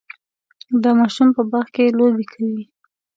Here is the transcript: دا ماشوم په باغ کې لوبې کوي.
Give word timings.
دا 0.83 0.91
ماشوم 0.99 1.29
په 1.37 1.41
باغ 1.51 1.67
کې 1.75 1.95
لوبې 1.97 2.25
کوي. 2.31 2.63